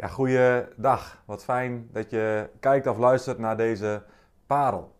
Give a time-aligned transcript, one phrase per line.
[0.00, 1.22] Ja, goeiedag.
[1.24, 4.02] Wat fijn dat je kijkt of luistert naar deze
[4.46, 4.94] parel.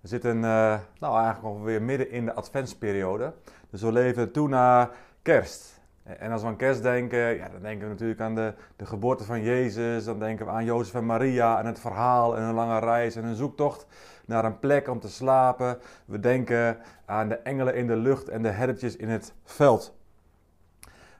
[0.00, 3.32] We zitten uh, nou, eigenlijk alweer midden in de adventsperiode.
[3.70, 4.90] Dus we leven toe naar
[5.22, 5.80] kerst.
[6.02, 9.24] En als we aan kerst denken, ja, dan denken we natuurlijk aan de, de geboorte
[9.24, 10.04] van Jezus.
[10.04, 13.24] Dan denken we aan Jozef en Maria en het verhaal en een lange reis en
[13.24, 13.86] een zoektocht
[14.26, 15.78] naar een plek om te slapen.
[16.04, 19.94] We denken aan de engelen in de lucht en de herdertjes in het veld.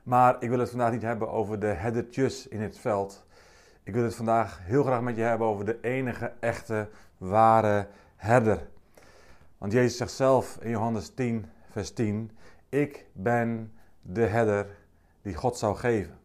[0.06, 3.24] Maar ik wil het vandaag niet hebben over de herdertjes in het veld.
[3.82, 6.88] Ik wil het vandaag heel graag met je hebben over de enige echte,
[7.18, 8.68] ware herder.
[9.58, 12.30] Want Jezus zegt zelf in Johannes 10, vers 10:
[12.68, 14.66] Ik ben de herder
[15.22, 16.18] die God zou geven.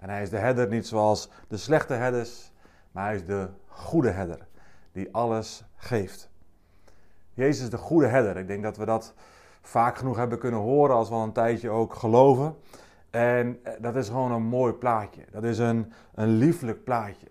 [0.00, 2.52] En hij is de herder niet zoals de slechte herders,
[2.92, 4.46] maar hij is de goede herder
[4.92, 6.30] die alles geeft.
[7.32, 8.36] Jezus is de goede herder.
[8.36, 9.14] Ik denk dat we dat
[9.60, 12.56] vaak genoeg hebben kunnen horen als we al een tijdje ook geloven.
[13.10, 15.22] En eh, dat is gewoon een mooi plaatje.
[15.30, 17.26] Dat is een, een lieflijk plaatje.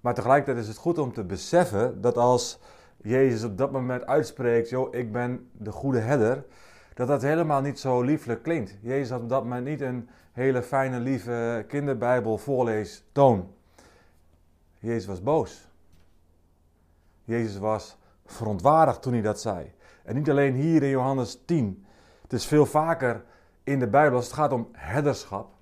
[0.00, 2.60] Maar tegelijkertijd is het goed om te beseffen dat als
[2.96, 6.44] Jezus op dat moment uitspreekt: Joh, ik ben de goede herder.
[6.94, 8.76] Dat dat helemaal niet zo lieflijk klinkt.
[8.80, 13.52] Jezus had op dat moment niet een hele fijne, lieve kinderbijbel voorleestoon.
[14.78, 15.68] Jezus was boos.
[17.24, 19.72] Jezus was verontwaardigd toen hij dat zei.
[20.04, 21.84] En niet alleen hier in Johannes 10.
[22.22, 23.24] Het is veel vaker
[23.70, 25.52] in de Bijbel, als het gaat om herderschap,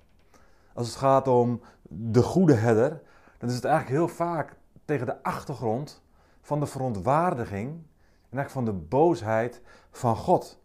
[0.73, 3.01] als het gaat om de goede herder,
[3.37, 6.03] dan is het eigenlijk heel vaak tegen de achtergrond
[6.41, 10.61] van de verontwaardiging en eigenlijk van de boosheid van God.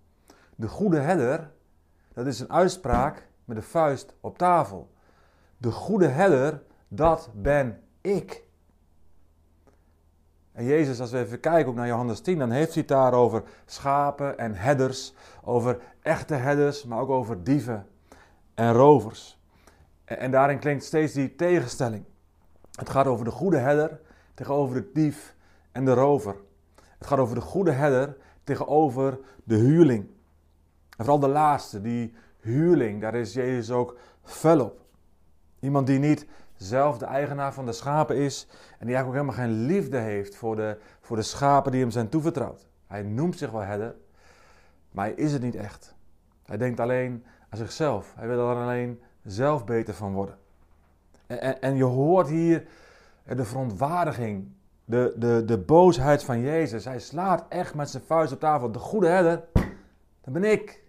[0.56, 1.50] De goede herder,
[2.12, 4.92] dat is een uitspraak met de vuist op tafel.
[5.56, 8.43] De goede herder, dat ben ik.
[10.54, 13.12] En Jezus, als we even kijken ook naar Johannes 10, dan heeft hij het daar
[13.12, 17.86] over schapen en herders, over echte herders, maar ook over dieven
[18.54, 19.38] en rovers.
[20.04, 22.04] En, daarin klinkt steeds die tegenstelling.
[22.70, 24.00] Het gaat over de goede herder
[24.34, 25.34] tegenover de dief
[25.72, 26.36] en de rover.
[26.98, 30.06] Het gaat over de goede herder tegenover de huurling.
[30.96, 34.80] En vooral de laatste, die huurling, daar is Jezus ook fel op.
[35.60, 36.26] Iemand die niet
[36.56, 40.36] zelf de eigenaar van de schapen is en die eigenlijk ook helemaal geen liefde heeft
[40.36, 42.66] voor de, voor de schapen die hem zijn toevertrouwd.
[42.86, 43.94] Hij noemt zich wel herder,
[44.90, 45.94] maar hij is het niet echt.
[46.44, 48.12] Hij denkt alleen aan zichzelf.
[48.16, 50.38] Hij wil er alleen zelf beter van worden.
[51.26, 52.66] En, en, en je hoort hier
[53.26, 54.48] de verontwaardiging,
[54.84, 56.84] de, de, de boosheid van Jezus.
[56.84, 58.72] Hij slaat echt met zijn vuist op tafel.
[58.72, 59.44] De goede herder,
[60.20, 60.82] dat ben ik.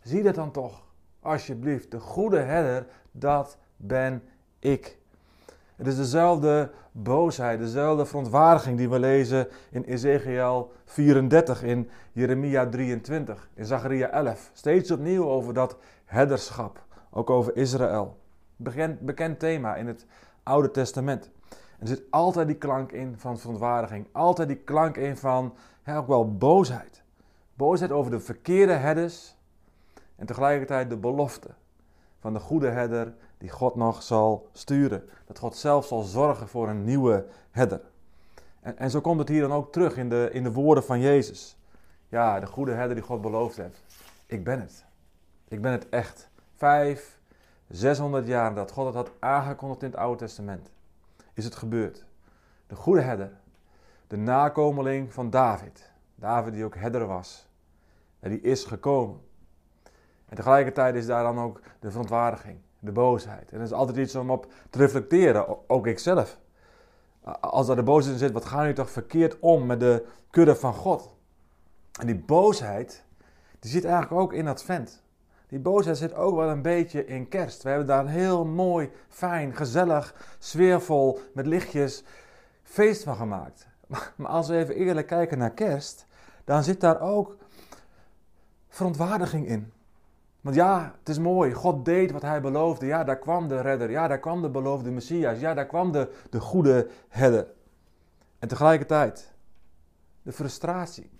[0.00, 0.84] Zie dat dan toch,
[1.20, 1.90] alsjeblieft.
[1.90, 4.32] De goede herder, dat ben ik.
[4.64, 13.48] Het is dezelfde boosheid, dezelfde verontwaardiging die we lezen in Ezekiel 34, in Jeremia 23,
[13.54, 14.50] in Zacharia 11.
[14.52, 18.18] Steeds opnieuw over dat herderschap, ook over Israël.
[18.56, 20.06] Bekend, bekend thema in het
[20.42, 21.30] Oude Testament.
[21.78, 25.54] er zit altijd die klank in van verontwaardiging, altijd die klank in van
[25.86, 27.02] ook wel boosheid.
[27.54, 29.36] Boosheid over de verkeerde herders
[30.16, 31.48] en tegelijkertijd de belofte
[32.18, 35.08] van de goede herder die God nog zal sturen.
[35.26, 37.80] Dat God zelf zal zorgen voor een nieuwe herder.
[38.60, 41.00] En, en zo komt het hier dan ook terug in de, in de woorden van
[41.00, 41.56] Jezus.
[42.08, 43.82] Ja, de goede herder die God beloofd heeft.
[44.26, 44.84] Ik ben het.
[45.48, 46.28] Ik ben het echt.
[46.54, 47.18] Vijf,
[47.68, 50.70] zeshonderd jaar dat God het had aangekondigd in het Oude Testament,
[51.32, 52.04] is het gebeurd.
[52.66, 53.32] De goede herder,
[54.06, 55.90] de nakomeling van David.
[56.14, 57.48] David die ook herder was.
[58.20, 59.20] En die is gekomen.
[60.26, 63.50] En tegelijkertijd is daar dan ook de verontwaardiging de boosheid.
[63.50, 66.38] En dat is altijd iets om op te reflecteren, ook ikzelf.
[67.40, 70.56] Als daar de boosheid in zit, wat gaan jullie toch verkeerd om met de kudde
[70.56, 71.14] van God?
[72.00, 73.04] En die boosheid,
[73.58, 75.02] die zit eigenlijk ook in Advent.
[75.46, 77.62] Die boosheid zit ook wel een beetje in kerst.
[77.62, 82.04] We hebben daar een heel mooi, fijn, gezellig, sfeervol, met lichtjes
[82.62, 83.66] feest van gemaakt.
[84.16, 86.06] Maar als we even eerlijk kijken naar kerst,
[86.44, 87.36] dan zit daar ook
[88.68, 89.72] verontwaardiging in.
[90.44, 91.52] Want ja, het is mooi.
[91.52, 92.86] God deed wat hij beloofde.
[92.86, 93.90] Ja, daar kwam de redder.
[93.90, 95.40] Ja, daar kwam de beloofde Messias.
[95.40, 97.46] Ja, daar kwam de, de goede herder.
[98.38, 99.32] En tegelijkertijd
[100.22, 101.10] de frustratie.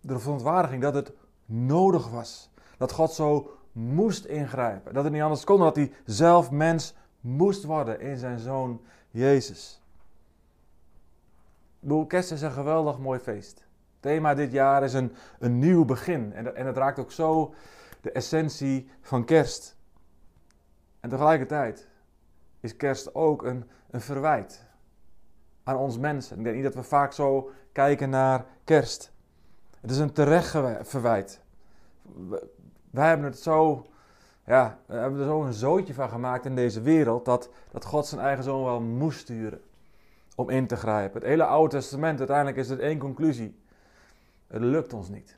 [0.00, 1.12] De verontwaardiging dat het
[1.44, 2.50] nodig was.
[2.78, 4.94] Dat God zo moest ingrijpen.
[4.94, 8.80] Dat het niet anders kon dat hij zelf mens moest worden in zijn zoon
[9.10, 9.82] Jezus.
[12.06, 13.66] Kerst is een geweldig mooi feest.
[14.00, 16.32] thema dit jaar is een, een nieuw begin.
[16.32, 17.54] En, en het raakt ook zo
[18.02, 19.76] de essentie van kerst.
[21.00, 21.88] En tegelijkertijd
[22.60, 24.66] is kerst ook een, een verwijt
[25.62, 26.38] aan ons mensen.
[26.38, 29.12] Ik denk niet dat we vaak zo kijken naar kerst.
[29.80, 30.50] Het is een terecht
[30.88, 31.40] verwijt.
[32.90, 33.86] Wij hebben het zo
[34.46, 38.20] ja, hebben er zo een zootje van gemaakt in deze wereld dat, dat God zijn
[38.20, 39.60] eigen zoon wel moest sturen
[40.34, 41.20] om in te grijpen.
[41.20, 43.60] Het hele Oude Testament, uiteindelijk is het één conclusie.
[44.46, 45.36] Het lukt ons niet.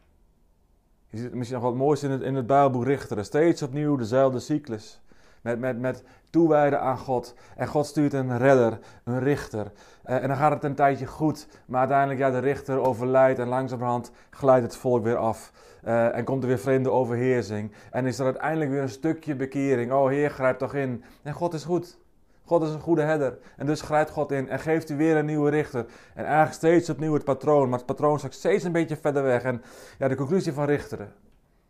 [1.14, 3.25] Je ziet misschien nog wat moois in het, in het Bijbelboek Richteren.
[3.25, 5.00] Steeds opnieuw dezelfde cyclus.
[5.43, 7.34] Met, met, met toewijden aan God.
[7.56, 9.72] En God stuurt een redder, een richter.
[10.02, 11.49] Eh, en dan gaat het een tijdje goed.
[11.66, 15.52] Maar uiteindelijk, ja, de richter overlijdt en langzamerhand glijdt het volk weer af.
[15.84, 17.72] Uh, en komt er weer vreemde overheersing.
[17.90, 19.93] En is er uiteindelijk weer een stukje bekering.
[19.93, 21.05] Oh Heer, grijp toch in.
[21.22, 21.99] En God is goed.
[22.44, 23.38] God is een goede herder.
[23.56, 25.87] En dus grijpt God in en geeft u weer een nieuwe richter.
[26.14, 27.69] En eigenlijk steeds opnieuw het patroon.
[27.69, 29.43] Maar het patroon staat steeds een beetje verder weg.
[29.43, 29.62] En
[29.99, 31.06] ja, de conclusie van richteren.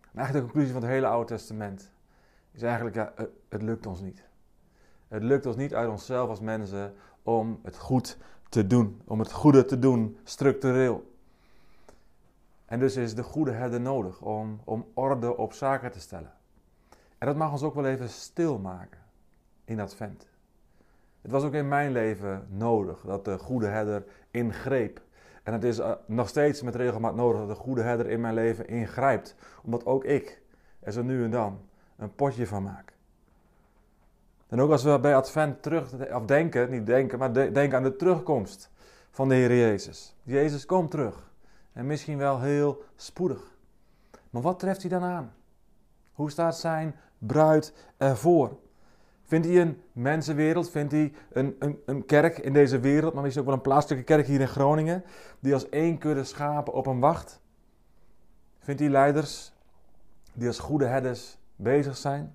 [0.00, 1.92] En eigenlijk de conclusie van het hele Oude Testament.
[2.52, 3.12] Is eigenlijk, ja,
[3.48, 4.22] het lukt ons niet.
[5.08, 8.18] Het lukt ons niet uit onszelf als mensen om het goed
[8.48, 9.00] te doen.
[9.04, 11.12] Om het goede te doen, structureel.
[12.66, 16.32] En dus is de goede herder nodig om, om orde op zaken te stellen.
[17.18, 19.00] En dat mag ons ook wel even stilmaken
[19.64, 20.26] in Advent.
[21.24, 25.00] Het was ook in mijn leven nodig dat de goede herder ingreep.
[25.42, 28.34] En het is eh, nog steeds met regelmaat nodig dat de goede herder in mijn
[28.34, 29.34] leven ingrijpt.
[29.62, 30.42] Omdat ook ik
[30.80, 31.60] er zo nu en dan
[31.96, 32.92] een potje van maak.
[34.48, 37.96] En ook als we bij Advent terug, of denken, niet denken, maar denken aan de
[37.96, 38.70] terugkomst
[39.10, 40.16] van de Heer Jezus.
[40.22, 41.32] Jezus komt terug.
[41.72, 43.56] En misschien wel heel spoedig.
[44.30, 45.32] Maar wat treft hij dan aan?
[46.12, 48.58] Hoe staat zijn bruid ervoor?
[49.24, 50.70] Vindt hij een mensenwereld?
[50.70, 54.04] Vindt hij een, een, een kerk in deze wereld, maar misschien ook wel een plaatselijke
[54.04, 55.04] kerk hier in Groningen,
[55.40, 57.40] die als één kudde schapen op hem wacht?
[58.58, 59.52] Vindt hij leiders
[60.32, 62.34] die als goede herders bezig zijn?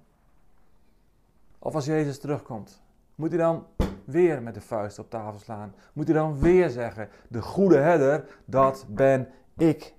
[1.59, 2.81] Of als Jezus terugkomt,
[3.15, 3.65] moet hij dan
[4.03, 5.75] weer met de vuist op tafel slaan?
[5.93, 9.93] Moet hij dan weer zeggen: De goede herder, dat ben ik.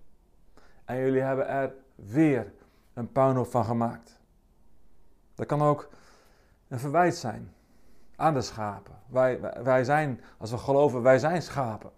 [0.85, 2.53] En jullie hebben er weer
[2.95, 4.21] een puinhoop van gemaakt.
[5.35, 5.89] Dat kan ook
[6.71, 7.53] een verwijt zijn
[8.17, 8.95] aan de schapen.
[9.07, 11.91] Wij, wij zijn, als we geloven, wij zijn schapen.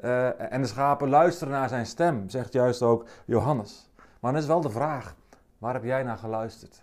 [0.00, 3.90] Uh, en de schapen luisteren naar zijn stem, zegt juist ook Johannes.
[4.20, 5.14] Maar dan is wel de vraag:
[5.58, 6.82] waar heb jij naar geluisterd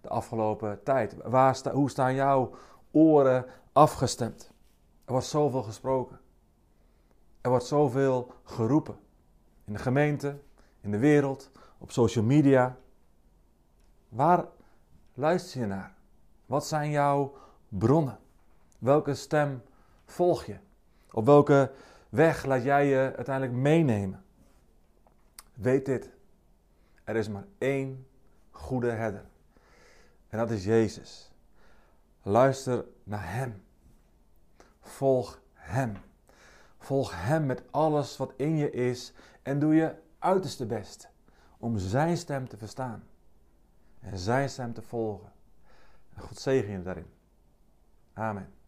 [0.00, 1.16] de afgelopen tijd?
[1.24, 2.50] Waar hoe staan jouw
[2.90, 4.52] oren afgestemd?
[5.04, 6.20] Er wordt zoveel gesproken.
[7.40, 8.96] Er wordt zoveel geroepen.
[9.64, 10.38] In de gemeente,
[10.80, 12.76] in de wereld, op social media.
[14.08, 14.44] Waar
[15.14, 15.94] luister je naar?
[16.52, 17.34] Wat zijn jouw
[17.68, 18.18] bronnen?
[18.78, 19.62] Welke stem
[20.04, 20.56] volg je?
[21.10, 21.72] Op welke
[22.08, 24.24] weg laat jij je uiteindelijk meenemen?
[25.54, 26.10] Weet dit.
[27.04, 28.06] Er is maar één
[28.50, 29.24] goede herder.
[30.28, 31.30] En dat is Jezus.
[32.22, 33.62] Luister naar Hem.
[34.80, 35.96] Volg Hem.
[36.78, 39.12] Volg Hem met alles wat in je is
[39.42, 41.08] en doe je uiterste best
[41.58, 43.04] om Zijn stem te verstaan
[44.00, 45.32] en Zijn stem te volgen.
[46.16, 47.06] God zegen je daarin.
[48.12, 48.61] Amen.